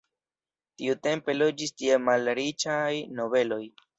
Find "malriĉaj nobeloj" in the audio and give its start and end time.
2.07-3.63